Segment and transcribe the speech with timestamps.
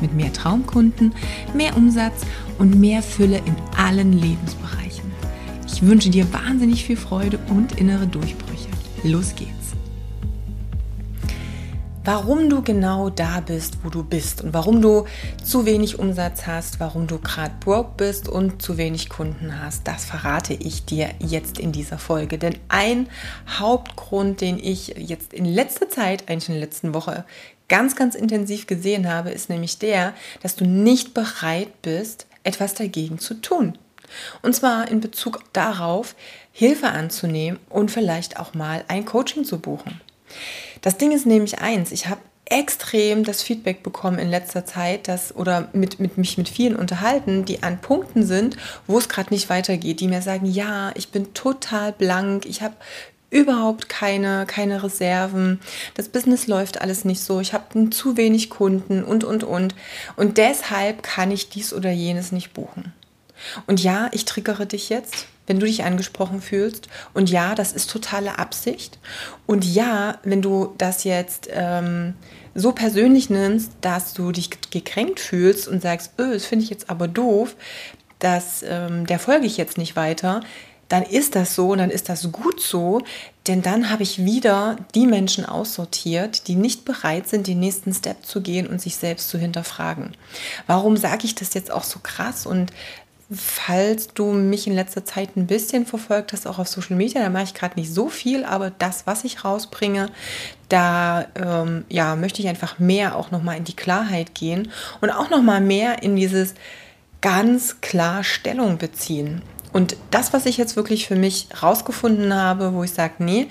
[0.00, 1.14] mit mehr Traumkunden,
[1.54, 2.22] mehr Umsatz
[2.58, 5.10] und mehr Fülle in allen Lebensbereichen.
[5.66, 8.68] Ich wünsche dir wahnsinnig viel Freude und innere Durchbrüche.
[9.04, 9.59] Los geht's!
[12.12, 15.04] Warum du genau da bist, wo du bist und warum du
[15.44, 20.06] zu wenig Umsatz hast, warum du gerade broke bist und zu wenig Kunden hast, das
[20.06, 22.36] verrate ich dir jetzt in dieser Folge.
[22.36, 23.08] Denn ein
[23.48, 27.24] Hauptgrund, den ich jetzt in letzter Zeit, eigentlich in der letzten Woche,
[27.68, 33.20] ganz, ganz intensiv gesehen habe, ist nämlich der, dass du nicht bereit bist, etwas dagegen
[33.20, 33.78] zu tun.
[34.42, 36.16] Und zwar in Bezug darauf,
[36.50, 40.00] Hilfe anzunehmen und vielleicht auch mal ein Coaching zu buchen.
[40.80, 45.34] Das Ding ist nämlich eins, ich habe extrem das Feedback bekommen in letzter Zeit, dass
[45.34, 48.56] oder mit, mit mich mit vielen unterhalten, die an Punkten sind,
[48.88, 52.74] wo es gerade nicht weitergeht, die mir sagen, ja, ich bin total blank, ich habe
[53.30, 55.60] überhaupt keine, keine Reserven.
[55.94, 57.40] Das Business läuft alles nicht so.
[57.40, 59.76] Ich habe zu wenig Kunden und, und, und.
[60.16, 62.92] Und deshalb kann ich dies oder jenes nicht buchen.
[63.68, 66.88] Und ja, ich triggere dich jetzt, wenn du dich angesprochen fühlst.
[67.12, 69.00] Und ja, das ist totale Absicht.
[69.48, 72.14] Und ja, wenn du das jetzt ähm,
[72.54, 76.88] so persönlich nimmst, dass du dich gekränkt fühlst und sagst, öh, das finde ich jetzt
[76.88, 77.56] aber doof,
[78.20, 80.42] dass ähm, der folge ich jetzt nicht weiter,
[80.88, 83.00] dann ist das so und dann ist das gut so,
[83.48, 88.24] denn dann habe ich wieder die Menschen aussortiert, die nicht bereit sind, den nächsten Step
[88.24, 90.16] zu gehen und sich selbst zu hinterfragen.
[90.68, 92.72] Warum sage ich das jetzt auch so krass und
[93.32, 97.30] Falls du mich in letzter Zeit ein bisschen verfolgt hast, auch auf Social Media, da
[97.30, 100.08] mache ich gerade nicht so viel, aber das, was ich rausbringe,
[100.68, 105.30] da ähm, ja, möchte ich einfach mehr auch nochmal in die Klarheit gehen und auch
[105.30, 106.54] nochmal mehr in dieses
[107.20, 109.42] ganz klar Stellung beziehen.
[109.72, 113.48] Und das, was ich jetzt wirklich für mich rausgefunden habe, wo ich sage, nee,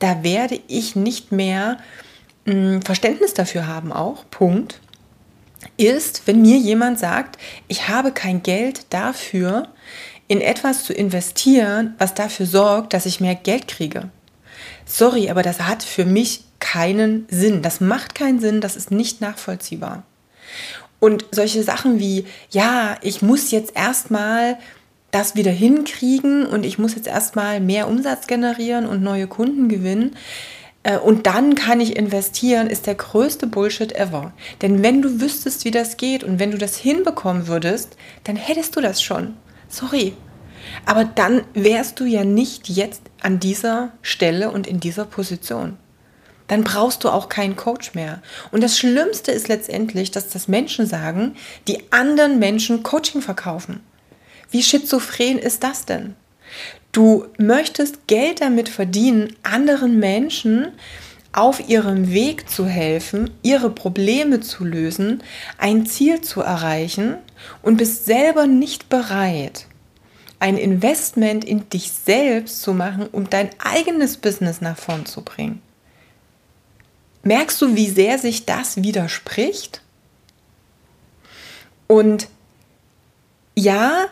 [0.00, 1.78] da werde ich nicht mehr
[2.44, 4.80] mh, hm, Verständnis dafür haben, auch, Punkt,
[5.76, 9.68] ist, wenn mir jemand sagt, ich habe kein Geld dafür,
[10.28, 14.10] in etwas zu investieren, was dafür sorgt, dass ich mehr Geld kriege.
[14.86, 17.62] Sorry, aber das hat für mich keinen Sinn.
[17.62, 20.04] Das macht keinen Sinn, das ist nicht nachvollziehbar.
[21.00, 24.58] Und solche Sachen wie, ja, ich muss jetzt erstmal
[25.10, 30.16] das wieder hinkriegen und ich muss jetzt erstmal mehr Umsatz generieren und neue Kunden gewinnen.
[30.82, 34.32] Äh, und dann kann ich investieren, ist der größte Bullshit ever.
[34.60, 38.76] Denn wenn du wüsstest, wie das geht und wenn du das hinbekommen würdest, dann hättest
[38.76, 39.36] du das schon.
[39.68, 40.14] Sorry.
[40.86, 45.76] Aber dann wärst du ja nicht jetzt an dieser Stelle und in dieser Position.
[46.48, 48.20] Dann brauchst du auch keinen Coach mehr.
[48.50, 51.34] Und das Schlimmste ist letztendlich, dass das Menschen sagen,
[51.66, 53.80] die anderen Menschen Coaching verkaufen.
[54.50, 56.14] Wie schizophren ist das denn?
[56.92, 60.68] Du möchtest Geld damit verdienen, anderen Menschen
[61.32, 65.22] auf ihrem Weg zu helfen, ihre Probleme zu lösen,
[65.56, 67.16] ein Ziel zu erreichen
[67.62, 69.66] und bist selber nicht bereit,
[70.38, 75.62] ein Investment in dich selbst zu machen, um dein eigenes Business nach vorn zu bringen.
[77.22, 79.80] Merkst du, wie sehr sich das widerspricht?
[81.86, 82.28] Und
[83.54, 84.06] ja,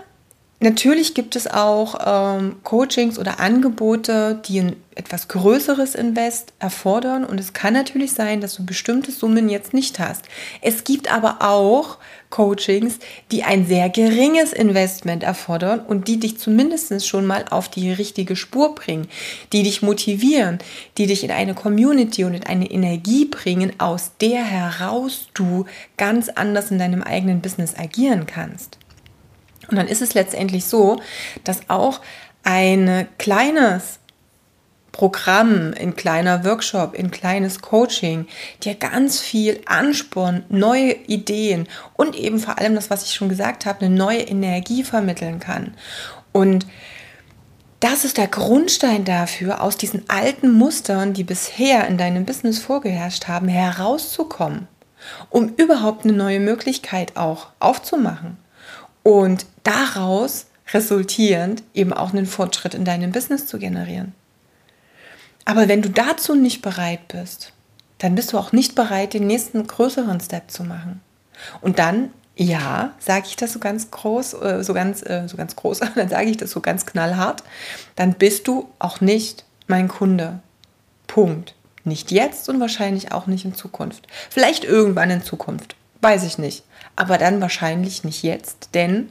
[0.62, 7.24] Natürlich gibt es auch ähm, Coachings oder Angebote, die ein etwas größeres Invest erfordern.
[7.24, 10.26] Und es kann natürlich sein, dass du bestimmte Summen jetzt nicht hast.
[10.60, 11.96] Es gibt aber auch
[12.28, 12.98] Coachings,
[13.32, 18.36] die ein sehr geringes Investment erfordern und die dich zumindest schon mal auf die richtige
[18.36, 19.08] Spur bringen,
[19.54, 20.58] die dich motivieren,
[20.98, 25.64] die dich in eine Community und in eine Energie bringen, aus der heraus du
[25.96, 28.76] ganz anders in deinem eigenen Business agieren kannst.
[29.70, 31.00] Und dann ist es letztendlich so,
[31.44, 32.00] dass auch
[32.42, 34.00] ein kleines
[34.92, 38.26] Programm, ein kleiner Workshop, ein kleines Coaching
[38.62, 43.66] dir ganz viel Ansporn, neue Ideen und eben vor allem das, was ich schon gesagt
[43.66, 45.74] habe, eine neue Energie vermitteln kann.
[46.32, 46.66] Und
[47.78, 53.26] das ist der Grundstein dafür, aus diesen alten Mustern, die bisher in deinem Business vorgeherrscht
[53.26, 54.68] haben, herauszukommen,
[55.30, 58.36] um überhaupt eine neue Möglichkeit auch aufzumachen.
[59.02, 64.14] Und daraus resultierend eben auch einen Fortschritt in deinem Business zu generieren.
[65.44, 67.52] Aber wenn du dazu nicht bereit bist,
[67.98, 71.00] dann bist du auch nicht bereit, den nächsten größeren Step zu machen.
[71.60, 75.56] Und dann, ja, sage ich das so ganz groß, äh, so ganz, äh, so ganz
[75.56, 77.42] groß, dann sage ich das so ganz knallhart,
[77.96, 80.40] dann bist du auch nicht mein Kunde.
[81.06, 81.54] Punkt.
[81.84, 84.06] Nicht jetzt und wahrscheinlich auch nicht in Zukunft.
[84.28, 86.64] Vielleicht irgendwann in Zukunft, weiß ich nicht.
[86.96, 89.10] Aber dann wahrscheinlich nicht jetzt, denn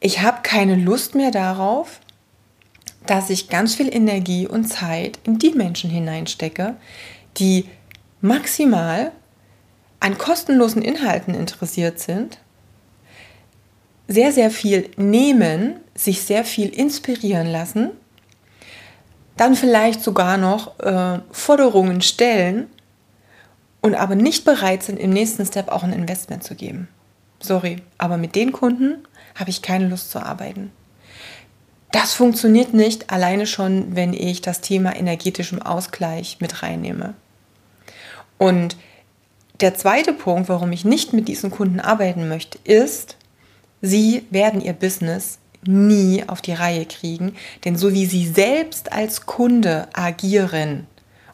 [0.00, 2.00] ich habe keine Lust mehr darauf,
[3.06, 6.76] dass ich ganz viel Energie und Zeit in die Menschen hineinstecke,
[7.36, 7.68] die
[8.20, 9.12] maximal
[10.00, 12.38] an kostenlosen Inhalten interessiert sind,
[14.08, 17.90] sehr, sehr viel nehmen, sich sehr viel inspirieren lassen,
[19.36, 22.68] dann vielleicht sogar noch äh, Forderungen stellen
[23.80, 26.88] und aber nicht bereit sind, im nächsten Step auch ein Investment zu geben.
[27.40, 28.96] Sorry, aber mit den Kunden
[29.34, 30.70] habe ich keine Lust zu arbeiten.
[31.92, 37.14] Das funktioniert nicht alleine schon, wenn ich das Thema energetischem Ausgleich mit reinnehme.
[38.38, 38.76] Und
[39.60, 43.16] der zweite Punkt, warum ich nicht mit diesen Kunden arbeiten möchte, ist,
[43.82, 47.34] sie werden ihr Business nie auf die Reihe kriegen,
[47.64, 50.86] denn so wie sie selbst als Kunde agieren,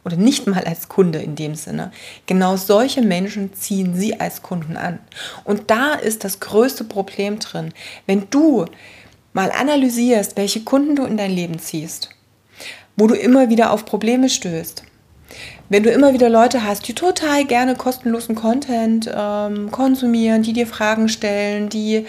[0.06, 1.90] oder nicht mal als Kunde in dem Sinne.
[2.26, 5.00] Genau solche Menschen ziehen sie als Kunden an.
[5.42, 7.74] Und da ist das größte Problem drin.
[8.06, 8.66] Wenn du
[9.32, 12.10] mal analysierst, welche Kunden du in dein Leben ziehst,
[12.96, 14.84] wo du immer wieder auf Probleme stößt,
[15.70, 20.68] wenn du immer wieder Leute hast, die total gerne kostenlosen Content ähm, konsumieren, die dir
[20.68, 22.06] Fragen stellen, die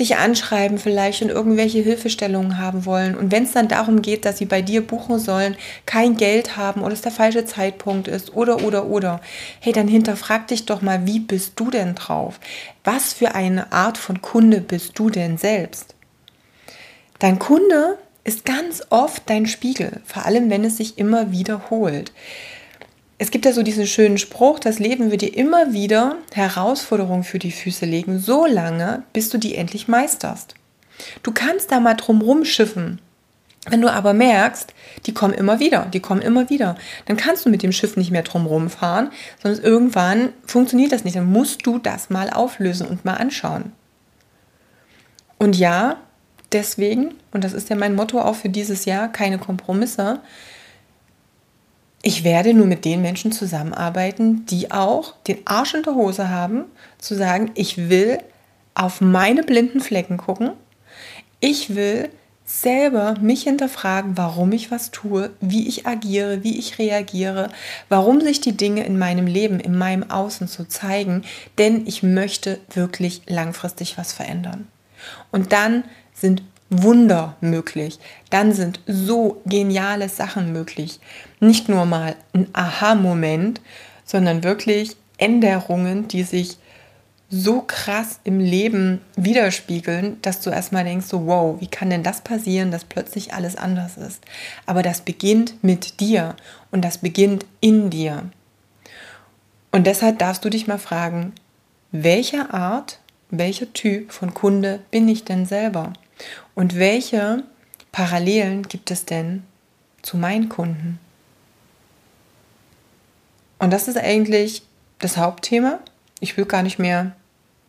[0.00, 3.14] dich anschreiben vielleicht und irgendwelche Hilfestellungen haben wollen.
[3.14, 5.56] Und wenn es dann darum geht, dass sie bei dir buchen sollen,
[5.86, 9.20] kein Geld haben oder es der falsche Zeitpunkt ist oder, oder, oder,
[9.60, 12.40] hey, dann hinterfrag dich doch mal, wie bist du denn drauf?
[12.82, 15.94] Was für eine Art von Kunde bist du denn selbst?
[17.20, 22.12] Dein Kunde ist ganz oft dein Spiegel, vor allem wenn es sich immer wiederholt
[23.20, 27.38] es gibt ja so diesen schönen Spruch, das Leben wird dir immer wieder Herausforderungen für
[27.38, 30.54] die Füße legen, so lange, bis du die endlich meisterst.
[31.22, 32.98] Du kannst da mal drum rumschiffen.
[33.68, 34.72] Wenn du aber merkst,
[35.04, 38.10] die kommen immer wieder, die kommen immer wieder, dann kannst du mit dem Schiff nicht
[38.10, 39.10] mehr drum rumfahren,
[39.42, 41.16] sondern irgendwann funktioniert das nicht.
[41.16, 43.72] Dann musst du das mal auflösen und mal anschauen.
[45.36, 45.98] Und ja,
[46.52, 50.20] deswegen, und das ist ja mein Motto auch für dieses Jahr, keine Kompromisse,
[52.10, 56.64] ich werde nur mit den Menschen zusammenarbeiten, die auch den Arsch in der Hose haben,
[56.98, 58.18] zu sagen, ich will
[58.74, 60.50] auf meine blinden Flecken gucken.
[61.38, 62.08] Ich will
[62.44, 67.48] selber mich hinterfragen, warum ich was tue, wie ich agiere, wie ich reagiere,
[67.88, 71.22] warum sich die Dinge in meinem Leben, in meinem Außen so zeigen,
[71.58, 74.66] denn ich möchte wirklich langfristig was verändern.
[75.30, 77.98] Und dann sind Wunder möglich.
[78.30, 81.00] Dann sind so geniale Sachen möglich.
[81.40, 83.60] Nicht nur mal ein Aha-Moment,
[84.04, 86.56] sondern wirklich Änderungen, die sich
[87.28, 92.22] so krass im Leben widerspiegeln, dass du erstmal denkst, so wow, wie kann denn das
[92.22, 94.24] passieren, dass plötzlich alles anders ist?
[94.66, 96.34] Aber das beginnt mit dir
[96.72, 98.24] und das beginnt in dir.
[99.70, 101.32] Und deshalb darfst du dich mal fragen,
[101.92, 102.98] welcher Art,
[103.30, 105.92] welcher Typ von Kunde bin ich denn selber?
[106.54, 107.44] Und welche
[107.92, 109.44] Parallelen gibt es denn
[110.02, 110.98] zu meinen Kunden?
[113.58, 114.62] Und das ist eigentlich
[114.98, 115.80] das Hauptthema.
[116.20, 117.12] Ich will gar nicht mehr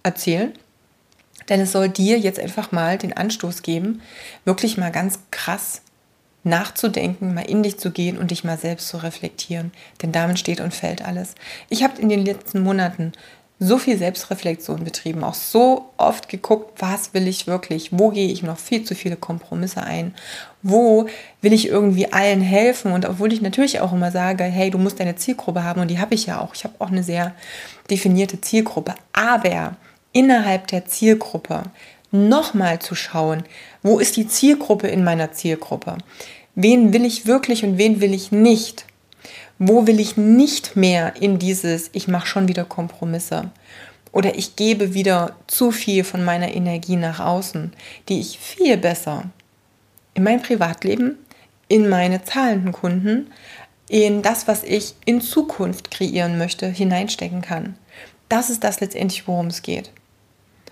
[0.03, 0.53] erzählen,
[1.49, 4.01] denn es soll dir jetzt einfach mal den Anstoß geben,
[4.45, 5.81] wirklich mal ganz krass
[6.43, 9.71] nachzudenken, mal in dich zu gehen und dich mal selbst zu reflektieren.
[10.01, 11.35] Denn damit steht und fällt alles.
[11.69, 13.11] Ich habe in den letzten Monaten
[13.63, 18.41] so viel Selbstreflexion betrieben, auch so oft geguckt, was will ich wirklich, wo gehe ich
[18.41, 20.15] noch viel zu viele Kompromisse ein,
[20.63, 21.05] wo
[21.41, 22.91] will ich irgendwie allen helfen?
[22.91, 25.99] Und obwohl ich natürlich auch immer sage, hey, du musst deine Zielgruppe haben und die
[25.99, 27.35] habe ich ja auch, ich habe auch eine sehr
[27.87, 29.75] definierte Zielgruppe, aber
[30.11, 31.61] innerhalb der Zielgruppe
[32.09, 33.43] nochmal zu schauen,
[33.83, 35.99] wo ist die Zielgruppe in meiner Zielgruppe,
[36.55, 38.85] wen will ich wirklich und wen will ich nicht
[39.63, 43.51] wo will ich nicht mehr in dieses, ich mache schon wieder Kompromisse
[44.11, 47.71] oder ich gebe wieder zu viel von meiner Energie nach außen,
[48.09, 49.25] die ich viel besser
[50.15, 51.19] in mein Privatleben,
[51.67, 53.31] in meine zahlenden Kunden,
[53.87, 57.77] in das, was ich in Zukunft kreieren möchte, hineinstecken kann.
[58.29, 59.91] Das ist das letztendlich, worum es geht.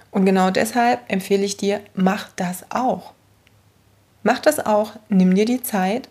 [0.10, 3.14] Und genau deshalb empfehle ich dir, mach das auch.
[4.24, 6.10] Mach das auch, nimm dir die Zeit.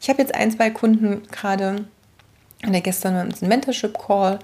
[0.00, 1.84] Ich habe jetzt ein, zwei Kunden gerade,
[2.64, 4.38] und gestern war uns ein Mentorship-Call.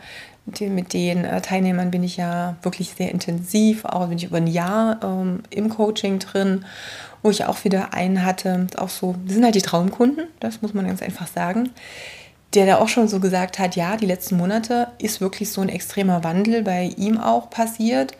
[0.44, 4.24] Mit den, mit den äh, Teilnehmern bin ich ja wirklich sehr intensiv, auch bin ich
[4.24, 6.64] über ein Jahr ähm, im Coaching drin,
[7.22, 8.66] wo ich auch wieder einen hatte.
[8.76, 11.70] Auch so, das sind halt die Traumkunden, das muss man ganz einfach sagen.
[12.54, 15.68] der da auch schon so gesagt hat, ja, die letzten Monate ist wirklich so ein
[15.68, 18.16] extremer Wandel bei ihm auch passiert.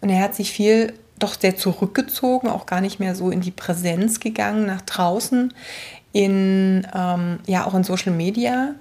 [0.00, 3.50] Und er hat sich viel doch sehr zurückgezogen, auch gar nicht mehr so in die
[3.50, 5.52] Präsenz gegangen, nach draußen,
[6.12, 8.74] in, ähm, ja, auch in Social Media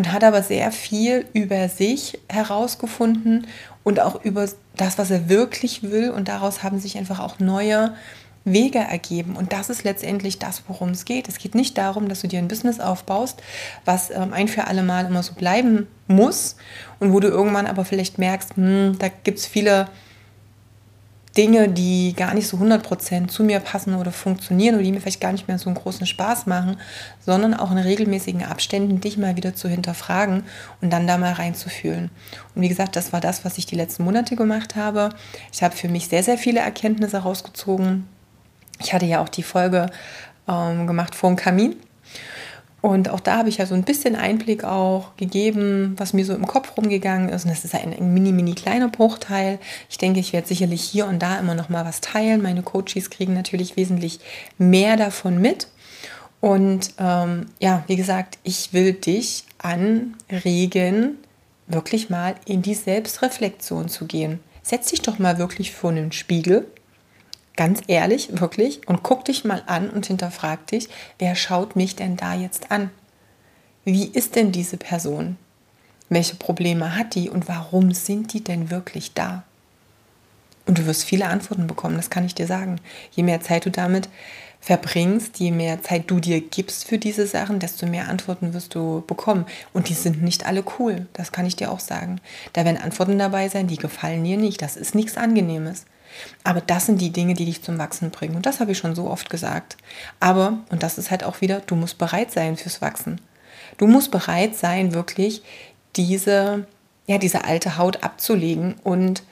[0.00, 3.46] und hat aber sehr viel über sich herausgefunden
[3.84, 6.08] und auch über das, was er wirklich will.
[6.08, 7.92] Und daraus haben sich einfach auch neue
[8.46, 9.36] Wege ergeben.
[9.36, 11.28] Und das ist letztendlich das, worum es geht.
[11.28, 13.42] Es geht nicht darum, dass du dir ein Business aufbaust,
[13.84, 16.56] was ähm, ein für alle Mal immer so bleiben muss
[16.98, 19.86] und wo du irgendwann aber vielleicht merkst, hm, da gibt es viele
[21.36, 25.20] Dinge, die gar nicht so 100% zu mir passen oder funktionieren oder die mir vielleicht
[25.20, 26.76] gar nicht mehr so einen großen Spaß machen,
[27.20, 30.42] sondern auch in regelmäßigen Abständen dich mal wieder zu hinterfragen
[30.80, 32.10] und dann da mal reinzufühlen.
[32.54, 35.10] Und wie gesagt, das war das, was ich die letzten Monate gemacht habe.
[35.52, 38.06] Ich habe für mich sehr, sehr viele Erkenntnisse rausgezogen.
[38.80, 39.86] Ich hatte ja auch die Folge
[40.48, 41.76] ähm, gemacht vor dem Kamin
[42.82, 46.34] und auch da habe ich ja so ein bisschen Einblick auch gegeben, was mir so
[46.34, 47.44] im Kopf rumgegangen ist.
[47.44, 49.58] Und das ist ein, mini, mini kleiner Bruchteil.
[49.90, 52.40] Ich denke, ich werde sicherlich hier und da immer noch mal was teilen.
[52.40, 54.20] Meine Coaches kriegen natürlich wesentlich
[54.56, 55.68] mehr davon mit.
[56.40, 61.18] Und ähm, ja, wie gesagt, ich will dich anregen,
[61.66, 64.40] wirklich mal in die Selbstreflexion zu gehen.
[64.62, 66.66] Setz dich doch mal wirklich vor einen Spiegel
[67.56, 70.88] ganz ehrlich, wirklich, und guck dich mal an und hinterfrag dich,
[71.18, 72.90] wer schaut mich denn da jetzt an?
[73.84, 75.36] Wie ist denn diese Person?
[76.08, 79.44] Welche Probleme hat die und warum sind die denn wirklich da?
[80.66, 82.80] Und du wirst viele Antworten bekommen, das kann ich dir sagen.
[83.12, 84.08] Je mehr Zeit du damit
[84.60, 89.02] verbringst, je mehr Zeit du dir gibst für diese Sachen, desto mehr Antworten wirst du
[89.06, 89.46] bekommen.
[89.72, 92.20] Und die sind nicht alle cool, das kann ich dir auch sagen.
[92.52, 94.60] Da werden Antworten dabei sein, die gefallen dir nicht.
[94.60, 95.86] Das ist nichts Angenehmes.
[96.44, 98.36] Aber das sind die Dinge, die dich zum Wachsen bringen.
[98.36, 99.76] Und das habe ich schon so oft gesagt.
[100.18, 103.20] Aber, und das ist halt auch wieder, du musst bereit sein fürs Wachsen.
[103.78, 105.42] Du musst bereit sein, wirklich
[105.96, 106.66] diese,
[107.06, 109.22] ja, diese alte Haut abzulegen und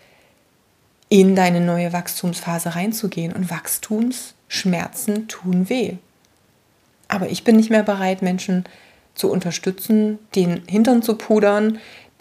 [1.09, 3.33] in deine neue Wachstumsphase reinzugehen.
[3.33, 5.95] Und Wachstumsschmerzen tun weh.
[7.09, 8.65] Aber ich bin nicht mehr bereit, Menschen
[9.15, 11.79] zu unterstützen, den Hintern zu pudern,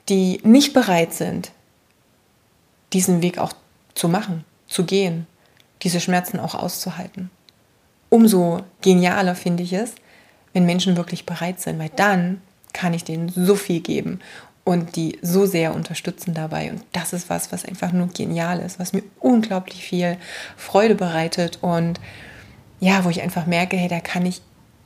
[0.08, 1.52] die nicht bereit sind,
[2.94, 3.52] diesen Weg auch
[3.94, 5.28] zu machen zu gehen,
[5.82, 7.30] diese Schmerzen auch auszuhalten.
[8.10, 9.96] Umso genialer finde ich es,
[10.54, 12.42] wenn Menschen wirklich bereit sind, weil dann
[12.74, 14.20] kann ich denen so viel geben
[14.64, 16.72] und die so sehr unterstützen dabei.
[16.72, 20.18] Und das ist was, was einfach nur genial ist, was mir unglaublich viel
[20.58, 22.00] Freude bereitet und
[22.80, 24.42] ja, wo ich einfach merke, hey, da kann ich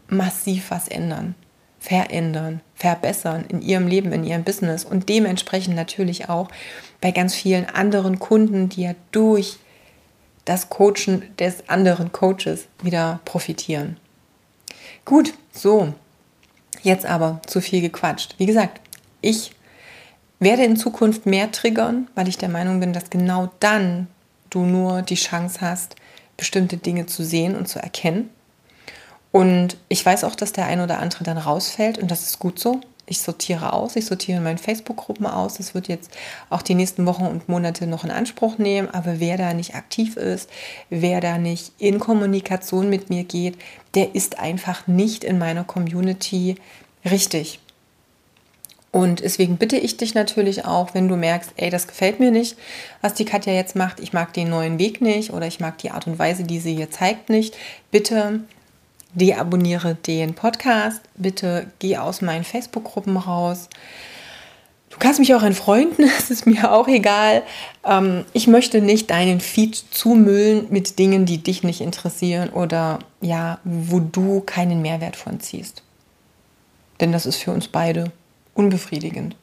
[0.07, 1.35] massiv was ändern,
[1.79, 6.49] verändern, verbessern in ihrem Leben, in ihrem Business und dementsprechend natürlich auch
[7.01, 9.57] bei ganz vielen anderen Kunden, die ja durch
[10.45, 13.97] das Coachen des anderen Coaches wieder profitieren.
[15.05, 15.93] Gut, so,
[16.81, 18.35] jetzt aber zu viel gequatscht.
[18.37, 18.81] Wie gesagt,
[19.21, 19.51] ich
[20.39, 24.07] werde in Zukunft mehr triggern, weil ich der Meinung bin, dass genau dann
[24.49, 25.95] du nur die Chance hast,
[26.37, 28.29] bestimmte Dinge zu sehen und zu erkennen.
[29.31, 32.59] Und ich weiß auch, dass der ein oder andere dann rausfällt und das ist gut
[32.59, 35.55] so ich sortiere aus, ich sortiere in meinen Facebook-Gruppen aus.
[35.55, 36.11] Das wird jetzt
[36.49, 38.89] auch die nächsten Wochen und Monate noch in Anspruch nehmen.
[38.89, 40.49] Aber wer da nicht aktiv ist,
[40.89, 43.57] wer da nicht in Kommunikation mit mir geht,
[43.93, 46.55] der ist einfach nicht in meiner Community
[47.03, 47.59] richtig.
[48.91, 52.57] Und deswegen bitte ich dich natürlich auch, wenn du merkst, ey, das gefällt mir nicht,
[53.01, 55.91] was die Katja jetzt macht, ich mag den neuen Weg nicht oder ich mag die
[55.91, 57.55] Art und Weise, die sie hier zeigt nicht,
[57.89, 58.41] bitte
[59.13, 61.01] deabonniere den Podcast.
[61.15, 63.69] Bitte geh aus meinen Facebook-Gruppen raus.
[64.89, 67.43] Du kannst mich auch an Freunden, das ist mir auch egal.
[67.83, 73.59] Ähm, ich möchte nicht deinen Feed zumüllen mit Dingen, die dich nicht interessieren oder ja,
[73.63, 75.83] wo du keinen Mehrwert von ziehst.
[76.99, 78.11] Denn das ist für uns beide
[78.53, 79.35] unbefriedigend.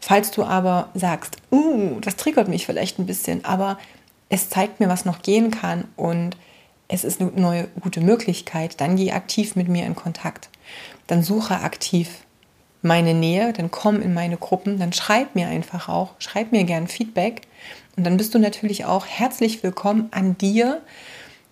[0.00, 3.78] Falls du aber sagst, uh, das triggert mich vielleicht ein bisschen, aber
[4.28, 6.36] es zeigt mir, was noch gehen kann und
[6.88, 10.48] es ist eine neue gute Möglichkeit, dann geh aktiv mit mir in Kontakt.
[11.06, 12.24] Dann suche aktiv
[12.82, 16.86] meine Nähe, dann komm in meine Gruppen, dann schreib mir einfach auch, schreib mir gern
[16.86, 17.42] Feedback
[17.96, 20.82] und dann bist du natürlich auch herzlich willkommen an dir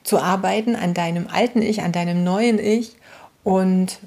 [0.04, 2.96] zu arbeiten, an deinem alten Ich, an deinem neuen Ich
[3.44, 3.98] und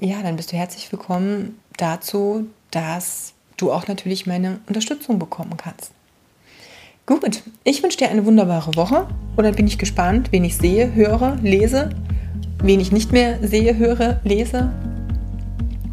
[0.00, 5.92] ja, dann bist du herzlich willkommen dazu, dass du auch natürlich meine Unterstützung bekommen kannst.
[7.04, 11.36] Gut, ich wünsche dir eine wunderbare Woche oder bin ich gespannt, wen ich sehe, höre,
[11.42, 11.90] lese,
[12.62, 14.70] wen ich nicht mehr sehe, höre, lese.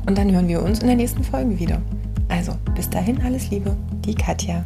[0.05, 1.81] Und dann hören wir uns in der nächsten Folge wieder.
[2.27, 3.75] Also, bis dahin alles Liebe,
[4.05, 4.63] die Katja.